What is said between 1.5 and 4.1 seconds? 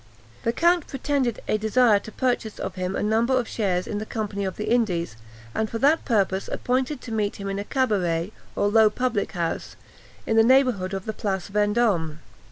desire to purchase of him a number of shares in the